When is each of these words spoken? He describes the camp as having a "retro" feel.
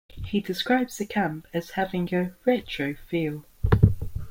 He 0.25 0.39
describes 0.39 0.97
the 0.97 1.05
camp 1.05 1.45
as 1.53 1.69
having 1.77 2.11
a 2.11 2.31
"retro" 2.43 2.95
feel. 3.07 3.45